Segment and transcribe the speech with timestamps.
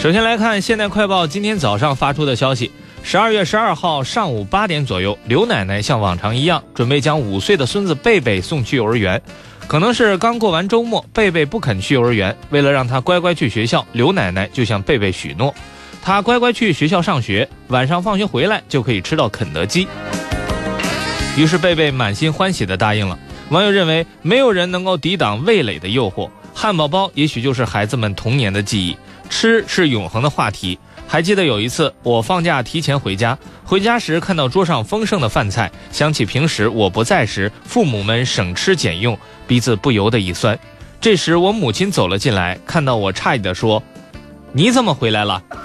[0.00, 2.70] 首先来看《现代快报》今天早上发出的消息：
[3.02, 9.20] 十二月十二号上午八点左右，刘奶奶像往常一样，准备将五岁的孙子贝贝送去幼儿园。
[9.66, 12.34] 可能是刚过完周末，贝贝不肯去幼儿园。
[12.48, 15.54] 为了让他乖乖去学校，刘奶奶就向贝贝许诺，
[16.00, 19.86] 他乖乖去学校上学，晚上放学回来就可以吃到肯德基。
[21.36, 23.18] 于是贝贝满心欢喜地答应了。
[23.50, 28.96] 网友认为，没有人能够抵挡味蕾的诱惑，汉堡包也许就是孩子们童年的记忆。
[29.30, 30.78] 吃是永恒的话题。
[31.08, 40.56] 还记得有一次，我放假提前回家，回家时看到桌上丰盛的饭菜，想起平时我不在时，父母们省吃俭用，鼻子不由得一酸。
[41.00, 43.82] 这时我母亲走了进来，看到我诧异地说
[44.52, 45.42] ：“你怎么回来了？”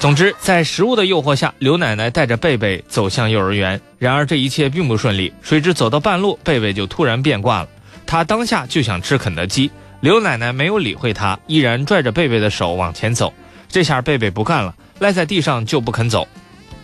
[0.00, 3.80] 总之，在食物的诱惑下，刘奶奶带着贝贝走向幼儿园。
[3.98, 7.68] 然而这一切并不顺利，谁知走到半路，贝贝就突然变卦了，
[8.04, 9.70] 他当下就想吃肯德基。
[10.00, 13.34] 刘奶奶没有理会他，依然拽着贝贝的手往前走。
[13.68, 16.28] 这下贝贝不干了，赖在地上就不肯走。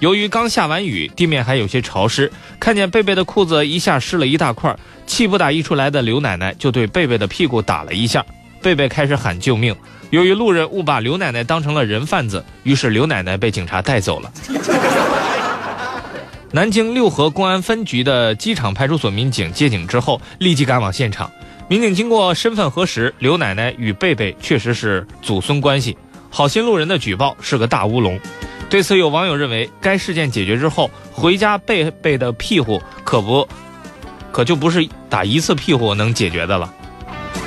[0.01, 4.77] 由于刚下完雨，地面还有些潮湿，看见贝贝的裤子一下湿了一大块，
[5.07, 8.25] 气不打一处来的刘奶奶就对贝贝的屁股打了一下。
[8.61, 9.75] 贝贝开始喊救命。
[10.11, 14.33] 由于路人误把刘奶奶当成了人贩子，于是刘奶奶被警察带走了。
[16.51, 21.31] 南京六合公安分局的机场派出所民警接警之后，立即赶往现场。
[21.67, 25.97] 民警经过身份核实，刘奶奶与贝贝确实是祖孙关系。
[26.29, 28.21] 好心路人的举报是个大乌龙。
[28.69, 33.49] 对此，有网友认为，该事件解决之后，回家贝贝的屁股可不，
[34.31, 36.73] 可就不是打一次屁股能解决的了。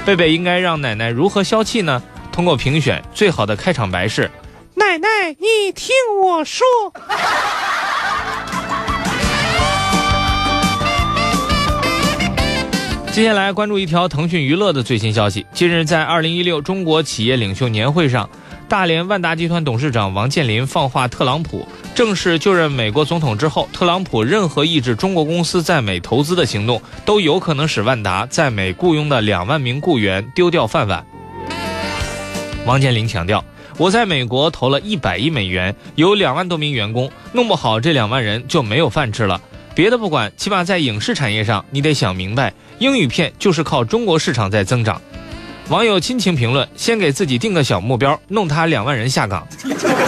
[0.06, 2.02] 贝贝应该让奶奶如何消气呢？
[2.32, 4.32] 通过评选，最好的开场白是
[4.74, 5.08] ：“奶奶，
[5.40, 5.90] 你听
[6.24, 6.66] 我说。”
[13.18, 15.44] 接下来关注一条腾讯娱乐的最新消息。
[15.52, 18.30] 近日，在二零一六中国企业领袖年会上，
[18.70, 31.04] 大连万达集团董事长王健林放话，特朗普正式就任美国总统之后，特朗普任何抑制中国公司在美投资的行动，都有可能使万达在美雇佣的两万名雇员丢掉饭碗。
[32.68, 33.44] 王健林强调
[33.80, 39.42] ：“我在美国投了一百亿美元，有两万多名员工，弄不好这两万人就没有饭吃了。
[39.78, 45.00] 别的不管，起码在影视产业上，你得想明白。”英语片就是靠中国市场在增长。
[45.70, 49.48] 网友亲情评论：先给自己定个小目标，弄他两万人下岗。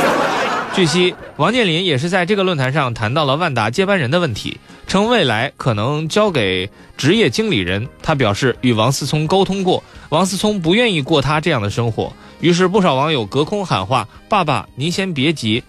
[0.73, 7.87] 据悉，王健林也是在这个论坛上谈到了万达接班人的问题，称未来可能交给职业经理人。
[8.01, 12.11] 他表示与王思聪沟通过，王思聪不愿意过他这样的生活。
[12.39, 15.63] 于是不少网友隔空喊话：“爸爸，您先别急，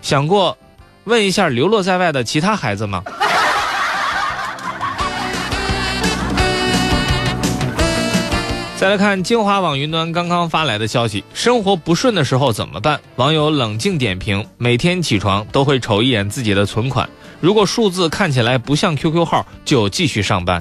[0.00, 0.56] 想过
[1.04, 3.02] 问一下流落在外的其他孩子吗？”
[8.82, 13.00] 再来看金华网云端刚刚发来的消息：生活不顺的时候怎么办？
[13.14, 17.08] 网友冷静点评：每天起床都会瞅一眼自己的存款，
[17.40, 20.60] 如果数字看起来不像 QQ 号，就继续上班。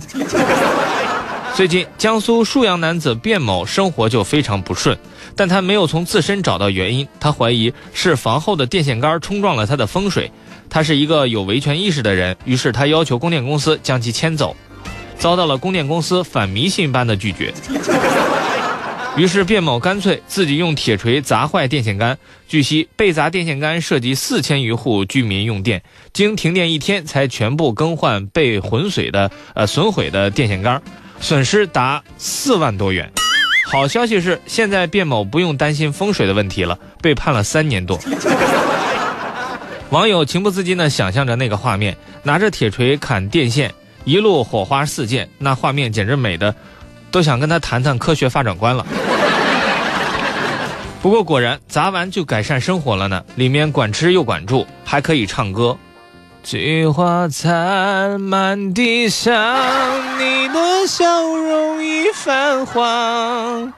[1.56, 4.96] 最近，江苏沭阳男子卞某生活就非常不顺，
[5.36, 10.32] 但他没有从自身找到原因，他怀疑是房后的电线杆冲撞了他的风水。
[10.70, 14.56] 他是一个有维权意识的人，于是他要求供电公司将其迁走。
[15.22, 17.54] 遭到了供电公司反迷信般的拒绝，
[19.16, 22.18] 于是卞某干脆自己用铁锤砸坏电线杆。
[22.48, 30.82] 据悉，被砸电线杆涉及四千余户居民用电，经停电一天才全部更换被浑水的呃损毁的电线杆，
[31.20, 33.12] 损失达四万多元。
[33.68, 38.00] 好消息是，现在卞某不用担心风水的问题了，被判了三年多。
[39.92, 43.72] 网友情不自禁地想象着那个画面，拿着铁锤砍电线。
[44.04, 46.54] 一路火花四溅，那画面简直美的，
[47.12, 48.86] 都想跟他谈谈科学发展观了。
[51.02, 55.78] 不过果然砸完就改善生活了呢，里面管吃又管住，还可以唱歌。
[56.44, 59.36] 菊花残，满地伤，
[60.18, 63.74] 你的笑容已泛黄。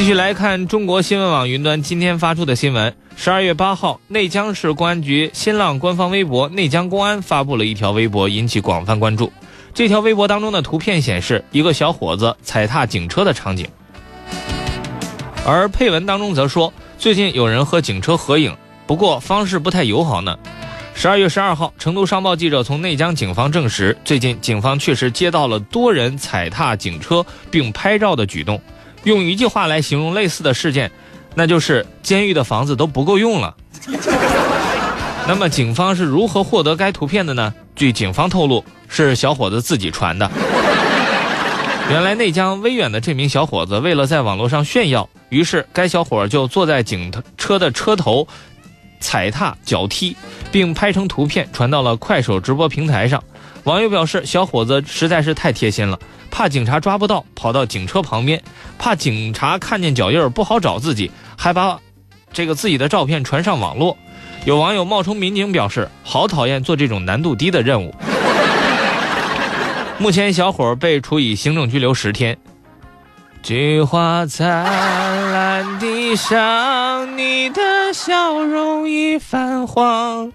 [0.00, 2.96] 继续来看中国新闻网云端今天发出的新闻。
[3.16, 9.30] 十二月八号，内江市公安局新浪官方微博“内江公安”发布了一条微博，引起广泛关注。
[9.74, 13.68] 这条微博当中的图片显示一个小伙子踩踏警车的场景，
[15.44, 18.56] 而配文当中则说最近有人和警车合影，
[18.86, 20.34] 不过方式不太友好呢。
[20.94, 28.58] 十二月十二号，成都商报记者从内江警方证实，最近警方确实接到了多人踩踏警车并拍照的举动。
[29.04, 30.90] 用一句话来形容类似的事件，
[31.34, 33.54] 那就是监狱的房子都不够用了。
[35.28, 37.54] 那么警方是如何获得该图片的呢？
[37.76, 40.30] 据警方透露，是小伙子自己传的。
[41.88, 48.26] 原来内江威远的这名小伙子为了在网络上炫耀，于是该小伙就坐在警车的车头，
[49.00, 50.16] 踩踏脚踢，
[50.52, 53.22] 并拍成图片传到了快手直播平台上。
[53.64, 55.98] 网友表示，小伙子实在是太贴心了，
[56.30, 58.42] 怕警察抓不到，跑到警车旁边，
[58.78, 61.78] 怕警察看见脚印儿不好找自己，还把
[62.32, 63.96] 这个自己的照片传上网络。
[64.46, 67.94] 有网友冒充民警表示，好讨厌做这种难度低的任务。
[69.98, 72.38] 目前，小伙被处以行政拘留十天。
[73.42, 74.64] 菊花灿
[75.32, 80.32] 烂地上，你的笑容已泛黄。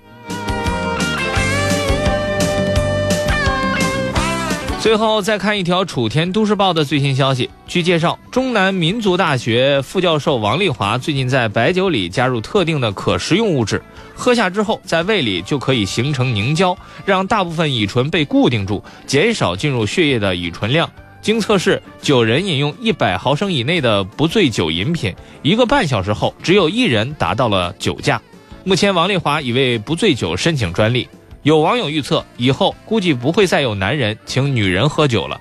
[4.85, 7.49] 最后再看一条《楚天都市报》的最新消息。
[7.65, 13.81] 据介绍，中南民族大学副教授王丽华最近在白酒里加入特定的可食用物质，
[14.13, 20.87] 喝下之后在胃里就可以形成凝胶，让大部分乙醇被固定住，减少进入血液的乙醇量。
[21.19, 25.11] 经测试，九人饮用一百毫升以内的不醉酒饮品，
[25.41, 28.21] 一个半小时后，只有一人达到了酒驾。
[28.63, 31.09] 目前，王丽华已为不醉酒申请专利。
[31.45, 35.39] 有网友预测，以后估计不会再有男人请女人喝酒了。